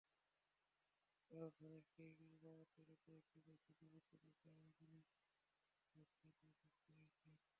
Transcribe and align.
রাজধানীর 1.31 1.83
খিলগাঁওয়ে 1.91 2.53
রাতে 2.81 3.11
একটি 3.19 3.39
বাসে 3.47 3.71
দুর্বৃত্তদের 3.79 4.35
দেওয়া 4.43 4.61
আগুনে 4.69 5.01
পাঁচ 5.93 6.07
যাত্রী 6.17 6.49
দগ্ধ 6.57 6.85
হয়েছেন। 6.89 7.33